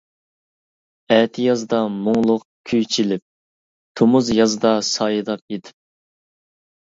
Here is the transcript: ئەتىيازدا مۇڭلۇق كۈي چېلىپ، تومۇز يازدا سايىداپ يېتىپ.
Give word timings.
ئەتىيازدا 1.15 1.81
مۇڭلۇق 2.05 2.45
كۈي 2.71 2.87
چېلىپ، 2.95 3.23
تومۇز 4.01 4.31
يازدا 4.37 4.71
سايىداپ 4.89 5.45
يېتىپ. 5.55 5.77